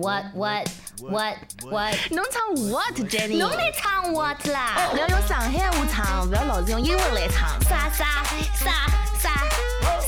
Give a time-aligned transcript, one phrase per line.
[0.00, 0.67] What what
[1.01, 1.95] what what？
[2.11, 3.37] 侬唱 what Jenny？
[3.37, 4.89] 侬来唱 what 啦？
[4.91, 7.61] 不要用上海话唱，不要老是用英文来唱。
[7.63, 8.87] 啥啥啥
[9.19, 9.49] 啥啥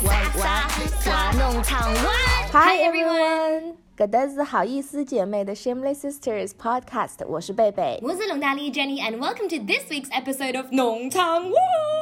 [0.02, 0.70] 啥
[1.02, 1.32] 啥？
[1.38, 2.52] 侬唱 what？
[2.54, 8.00] Hi everyone，搿搭是好意思姐妹的 Shameless Sisters Podcast，我是贝贝。
[8.02, 12.02] 我是龙大丽 Jenny and welcome to this week's episode of 农场 What。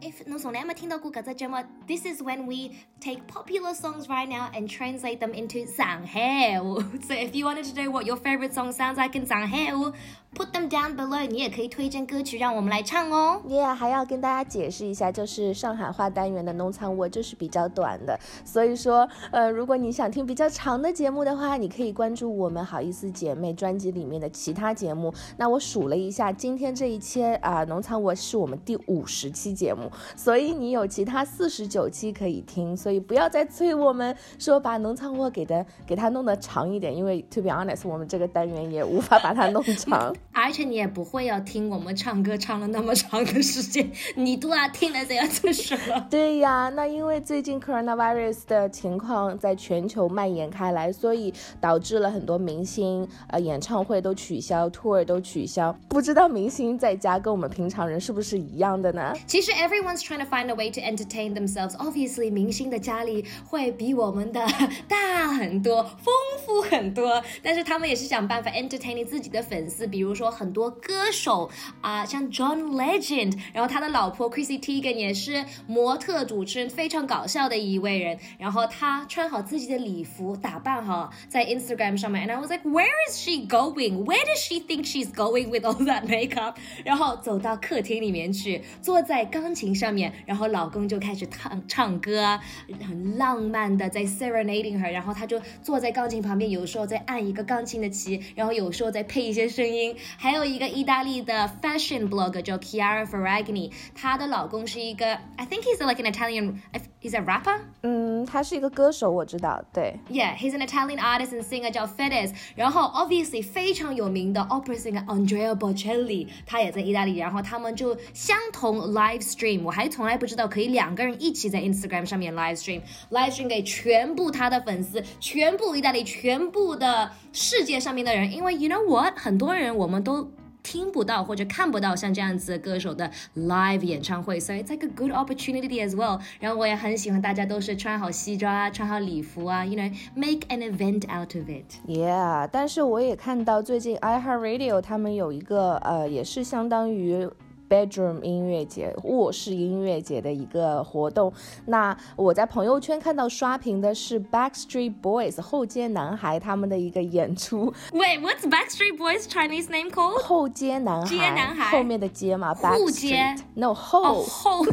[0.00, 6.82] If 侬从来没听到过搿只节目，This is when we take popular songs right now and translate them into 上海话。
[7.02, 9.92] So if you wanted to know what your favorite song sounds like in 上海话
[10.35, 11.25] ，put them down below。
[11.27, 13.41] 你也可以推荐歌曲让我们来唱哦。
[13.47, 25.13] Yeah，还要跟大家解释一下，就是上海话单元的农场我就是比较短的，所以说，呃，如果你想听比较长的节目的话，你可以关注我们好意思姐妹专辑里面的其他节目。
[25.37, 40.13] 那我数了一下，今天这一期啊、农场我是我们第五十期节目，所以你有其他四十九期可以听，所以不要再催我们说把农场我给的给它弄得长一点，因为 to be honest，我们这个单元也无法把它弄长。
[40.31, 46.07] 而且你也不会要听我们唱歌唱了那么长的时间，你都要听了这样就是了。
[46.09, 55.75] 对呀，那因为最近 coronavirus 的情况在全球蔓延开来，所以导致了很多明星呃演唱会都取消，tour 都取消。
[55.87, 59.13] 不知道明星在家跟我们平常人是不是一样的呢？
[59.27, 61.75] 其实 everyone's trying to find a way to entertain themselves.
[61.77, 64.45] Obviously，明星的家里会比我们的
[64.87, 66.13] 大很多，丰
[66.45, 71.49] 富很多，但是他们也是想办法 entertain 自己的粉丝，比如说很多歌手
[71.81, 78.17] 啊、像 John Legend，然后他的老婆 Chrissy Teigen 也是模特、主持人，非常搞笑的一位人。
[78.37, 84.05] 然后他穿好自己的礼服，打扮好，在 Instagram 上面，and I was like, where is she going?
[84.05, 86.55] Where does she think she's going with all that makeup?
[86.83, 92.39] 然后走到客厅里面去，坐在钢琴上面，然后老公就开始唱唱歌，
[92.87, 99.95] 很浪漫的在 serenading her，然后他就坐在钢琴旁边，有时候在按一个钢琴的旗，然后有时候在配一些声音。
[100.16, 106.58] 还有一个意大利的 fashion blogger 叫 Chiara Ferragni，她的老公是一个，I think he's like an Italian,
[107.03, 107.59] He's a rapper。
[107.81, 109.99] 嗯，他是一个歌手，我知道，对。
[110.09, 119.21] Yeah, he's an Italian artist and singer 叫 Fedez，然后 obviously 非常有名的 opera singer Andrea Bocelli，他也在意大利，然后他们就相同 live
[119.21, 130.31] stream，我还从来不知道可以两个人一起在 Instagram 上面 live stream，live stream 给全部他的粉丝，全部意大利，全部的世界上面的人，因为 you know what，很多人我们都。
[130.63, 136.19] 听不到或者看不到像这样子歌手的 live 演唱会，所以 it's like a good opportunity as well。
[136.39, 141.75] 然后我也很喜欢大家都是穿好西装啊，穿好礼服啊，you know make an event out of it。
[141.87, 147.29] Yeah，但是我也看到最近 iHeartRadio 他们有一个呃，也是相当于。
[147.73, 151.33] Bedroom 音乐节、卧室音乐节的一个活动，
[151.65, 157.73] 那我在朋友圈看到刷屏的是 Backstreet Boys 后街男孩他们的一个演出。
[157.91, 160.21] Wait, what's Backstreet Boys Chinese name called？
[160.21, 164.63] 后街男孩，街男孩后面的街嘛户街，Backstreet，No 后、哦，后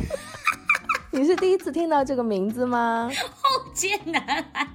[1.12, 3.10] 你是第一次听到这个名字吗？
[3.32, 4.22] 后街男
[4.52, 4.68] 孩。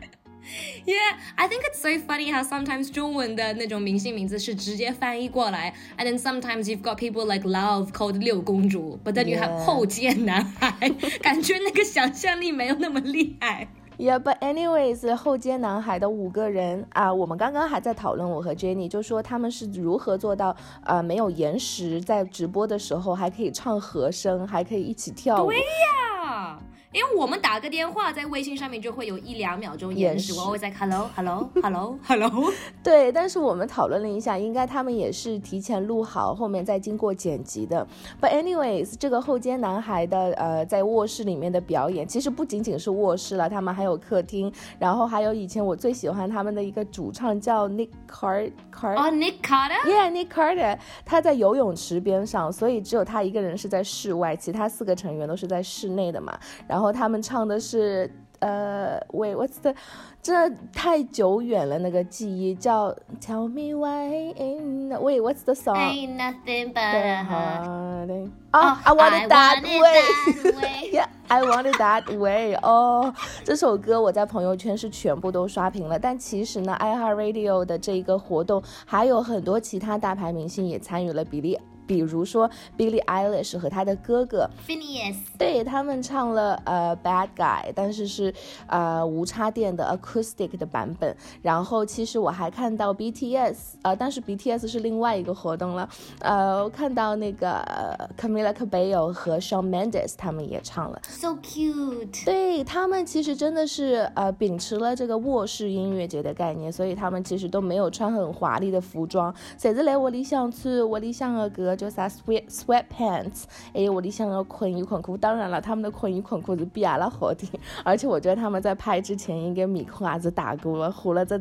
[0.85, 7.47] Yeah, I think it's so funny how sometimes 中文的那种明星名字是直接翻译过来，and then sometimes you've got people like
[7.47, 10.89] Love called 六公主，but then you have 后街男孩，
[11.21, 13.67] 感觉那个想象力没有那么厉害。
[13.97, 25.47] Yeah, but anyways，后街男孩的五个人啊，我们刚刚还在讨论，我和 Jenny 就说他们是如何做到呃没有延时，在直播的时候还可以唱和声，还可以一起跳舞。
[25.47, 26.59] 对呀，
[26.95, 32.53] 因为我们打个电话在微信上面就会有一两秒钟延时，我会在 hello hello hello hello。
[32.81, 37.85] 对，但是我们讨论了一下，应该他们也是提前录好，后面再经过剪辑的。
[38.21, 48.95] But anyways，这个后街男孩的呃在卧室里面的表演，其实不仅仅是卧室了，他们还有客厅，然后还有以前我最喜欢他们的一个主唱叫 Nick Car Car。
[48.95, 49.81] 哦，Nick Carter。
[49.85, 56.39] Yeah，Nick Carter，他在游泳池边上，所以只有他一个人是在室外，其他四个成员都是在室内的嘛。
[56.69, 59.73] 然后他们唱的是，呃，Wait，what's the？
[60.21, 62.91] 这太久远了，那个记忆叫
[63.21, 68.07] Tell me why in the but a heart.
[68.07, 68.29] heart.
[68.49, 70.51] 啊，I want it that I want it that way.
[70.51, 70.91] way.
[70.91, 72.55] Yeah, I want it that way.
[72.63, 75.99] 哦，这首歌我在朋友圈是全部都刷屏了。
[75.99, 81.59] 但其实呢，iHeartRadio 的这一个活动还有很多其他大牌明星也参与了，比例。
[81.87, 85.15] 比如说 Billie Eilish 和他的哥哥，Phineas。
[85.37, 88.33] 对他们唱了呃 Bad Guy，但是是
[88.67, 91.15] 呃无插电的 acoustic 的版本。
[91.41, 95.87] 然后其实我还看到 BTS，呃，但是 BTS 是另外一个活动了。
[96.19, 101.01] 呃，我看到那个、呃、Camila Cabello 和 Shawn Mendes 他们也唱了。
[101.07, 102.25] So cute。
[102.25, 113.43] 对他们其实真的是呃秉持了这个卧室音乐节的概念，所以他们其实都没有穿很华丽的服装，甚至来屋里向穿屋里想的搿个叫啥 sweat sweatpants，
[113.73, 115.17] 还有屋里向的困衣困裤。
[115.17, 117.49] 当然了，他们的困衣困裤是比阿拉好听，
[117.83, 121.37] 而且我觉得他们在拍之前应该面孔还是打过了，化了只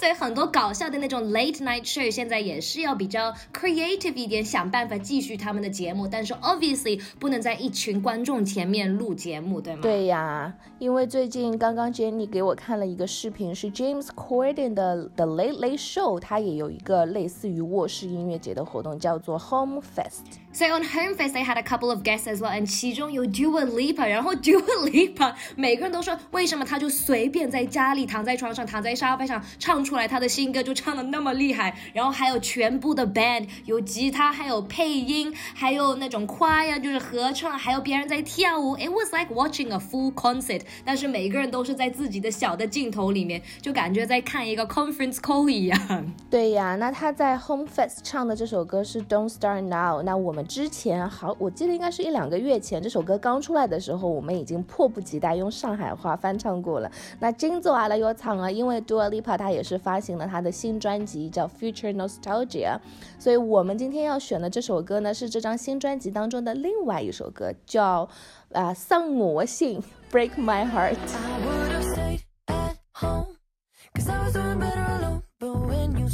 [0.00, 9.82] 所以很多搞笑的那种 late night show 现在也是要比较 creative 一点，想办法继续他们的节目，但是 obviously 不能在一群观众前面录节目，对吗？
[9.82, 20.38] 对呀，因为最近刚刚 Jenny 给我看了一个视频，是 James Corden 的 The Late Late Show，他也有一个类似于卧室音乐节的活动，叫做 Home Fest。
[20.53, 24.33] So on Home Fest, they had a couple of guests as well, and 其中有 Dua Lipa，然后
[24.33, 31.75] Dua Lipa 每个人都说，为什么他就随便在家里躺在床上、躺在沙发上唱出来他的新歌，就唱的那么厉害？
[31.91, 38.77] 然后还有全部的 band，有吉他，还有配音，还有那种 choir 就是合唱，还有别人在跳舞。
[38.77, 46.13] It was like watching a full concert，但是每个人都是在自己的小的镜头里面，就感觉在看一个 conference call 一样。
[46.29, 50.01] 对呀，那他在 Home Fest 唱的这首歌是 Don't Start Now。
[50.01, 56.90] 那我们 之前好，我记得应该是一两个月前，这首歌刚出来的时候，我们已经迫不及待用上海话翻唱过了。
[57.18, 62.78] 那今做阿拉要唱啊，因为 Dua Lipa 她也是发行了她的新专辑叫 Future Nostalgia，
[63.18, 68.08] 所以我们今天要选的这首歌呢是这张新专辑当中的另外一首歌，叫
[68.52, 70.96] 啊伤我心 Break My Heart。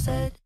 [0.08, 0.45] I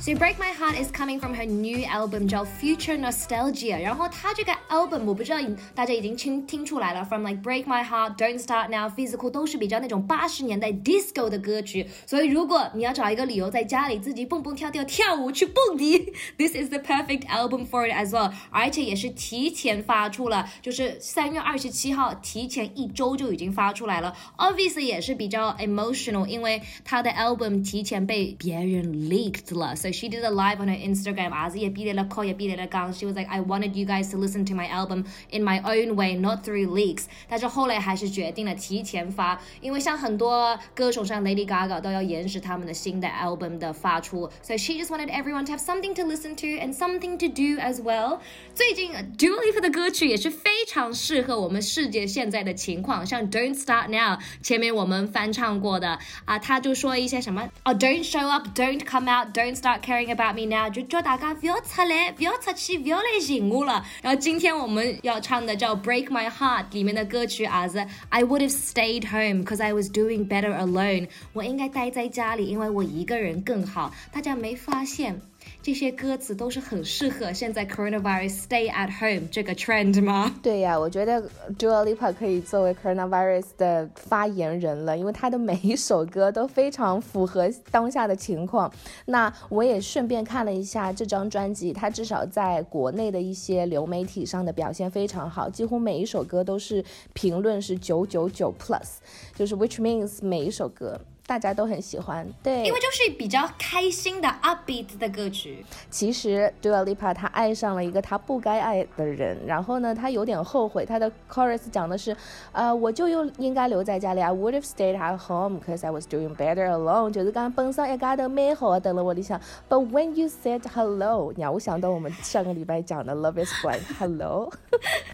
[0.00, 0.02] have.
[0.02, 3.80] So Break My Heart is coming from her new album 叫 Future Nostalgia。
[3.80, 5.38] 然后她这个 album 我不知道
[5.74, 11.88] 大家已经听听出来了，from like Break My Heart、Don't Start Now、Physical 都是比较那种八十年代 disco 的歌曲。
[12.06, 18.32] 所以如果你要找一个理由在家里自己蹦蹦跳跳跳舞去蹦迪，this is the perfect album for it as well。
[18.50, 24.14] 而且也是提前发出了，就是三月二十七号提前一周就已经发出来了。
[24.36, 32.24] Obviously 也是比较 emotional，因为她的 album 提前被别人 leaked 了 ，so she did a live on her Instagram，阿子也逼了 call
[32.24, 35.94] 也逼了刚，she was like I wanted you guys to listen to my album in my own
[35.94, 37.04] way, not through leaks。
[37.28, 46.46] 但是后来还是决定了提前发，因为像很多歌手像 Lady Gaga 都要延时他们的新的 album 的发出，so she just wanted everyone to have something to listen to
[46.62, 48.18] and something to do as well。
[48.54, 63.83] 最近 Dua Lipa 的歌曲也是非常适合我们世界现在的情况，像 Don't Start Now，前面我们翻唱过的啊，他就说一些什么哦，Don't show up，Don't come out，Don't start Caring about me now，就叫大家不要出来，不要出去，不要来寻我了。
[64.01, 73.91] 然后今天我们要唱的叫 Break My Heart 里面的歌曲啊是 I would have stayed home because I was doing better alone，我应该待在家里，因为我一个人更好。
[74.11, 75.21] 大家没发现？
[75.61, 80.35] 这些歌词都是很适合现在 coronavirus stay at home 这个 trend 吗？
[80.41, 81.21] 对呀，我觉得
[81.57, 88.71] Dua Lipa 可以作为 coronavirus 的发言人了，因为她的每一首歌都非常符合当下的情况。
[89.05, 96.83] 那我也顺便看了一下这张专辑，它至少在国内的一些流媒体上的表现非常好，几乎每一首歌都是
[97.13, 98.97] 评论是九九九 plus，
[99.35, 100.99] 就是 which means 每一首歌。
[101.31, 105.65] 大家都很喜欢，对，因为就是比较开心的 upbeat 的歌曲。
[105.89, 110.85] 其实 Dua Lipa 她爱上了一个她不该爱的人，然后呢，她有点后悔。
[110.85, 112.13] 她的 chorus 讲的是，
[112.51, 117.11] 呃，我就又应该留在家里，I would have stayed at home because I was doing better alone。
[117.11, 119.39] 就是刚本身一家头蛮好的，等了我理想
[119.69, 124.51] ，But when you said hello，让我想到我们上个礼拜讲的 Love is blind hello。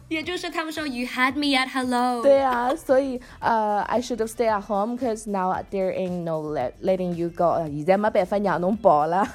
[0.07, 2.23] 也就是他们说 You had me at hello。
[2.23, 7.45] 对啊，所以呃，I should have stayed at home because now there ain't no let letting you go。
[7.45, 9.25] 呃现在没办法让侬跑了。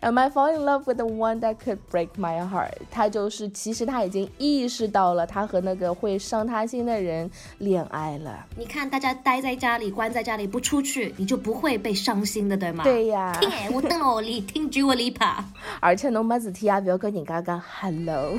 [0.00, 2.72] Am I fall in love with the one that could break my heart？
[2.90, 8.46] 他就是其实他已经意识到了，他和那个会伤他心的人恋爱了。
[8.56, 12.84] 你看，大家待在家里，关在家里不出去，你就不会被伤心的，对吗？
[12.84, 15.44] 对呀，听哎，我等了我里听 Dua Lipa。
[15.80, 18.38] 而且侬没事体也不要跟人家讲 hello。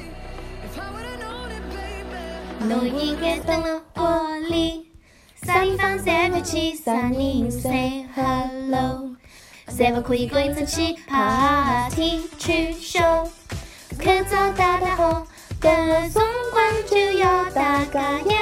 [2.68, 4.81] 侬应该等了我里，
[5.44, 9.10] 三方三个七，三零 say hello，
[9.68, 13.28] 三个可以跟着去 party 去 show，
[13.98, 15.26] 可早大大红，
[15.60, 18.41] 跟着总管就要大家要到。